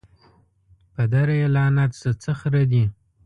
[0.93, 2.83] پدر یې لعنت سه څه خره دي